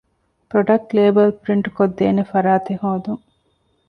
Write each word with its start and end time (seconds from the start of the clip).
ޕްރޮޑަކްޓް 0.51 0.93
ލޭބަލް 0.97 1.33
ޕްރިންޓްކޮށްދޭނެ 1.43 2.23
ފަރާތެއް 2.31 2.81
ހޯދުން 2.83 3.23